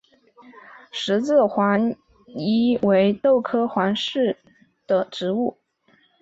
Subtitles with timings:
[0.91, 1.95] 十字形黄
[2.25, 4.35] 耆为豆科黄芪属
[4.87, 5.59] 的植物。